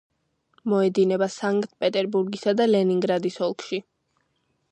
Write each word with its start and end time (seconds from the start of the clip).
მოედინება 0.71 1.27
სანქტ-პეტერბურგსა 1.33 2.55
და 2.61 2.67
ლენინგრადის 2.71 3.39
ოლქში. 3.49 3.83